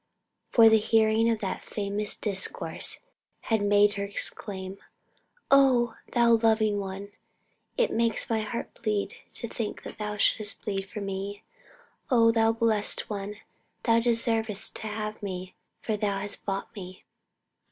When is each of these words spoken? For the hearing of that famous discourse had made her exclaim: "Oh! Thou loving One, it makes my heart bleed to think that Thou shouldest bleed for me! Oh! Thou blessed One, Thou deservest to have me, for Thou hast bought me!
For 0.49 0.67
the 0.67 0.79
hearing 0.79 1.29
of 1.29 1.41
that 1.41 1.63
famous 1.63 2.15
discourse 2.15 2.97
had 3.51 3.61
made 3.61 3.93
her 3.93 4.03
exclaim: 4.03 4.79
"Oh! 5.51 5.93
Thou 6.13 6.39
loving 6.41 6.79
One, 6.79 7.11
it 7.77 7.91
makes 7.93 8.27
my 8.27 8.39
heart 8.39 8.73
bleed 8.81 9.13
to 9.35 9.47
think 9.47 9.83
that 9.83 9.99
Thou 9.99 10.17
shouldest 10.17 10.63
bleed 10.63 10.89
for 10.89 11.01
me! 11.01 11.43
Oh! 12.09 12.31
Thou 12.31 12.51
blessed 12.51 13.11
One, 13.11 13.35
Thou 13.83 13.99
deservest 13.99 14.73
to 14.77 14.87
have 14.87 15.21
me, 15.21 15.53
for 15.83 15.95
Thou 15.95 16.17
hast 16.17 16.45
bought 16.45 16.73
me! 16.75 17.03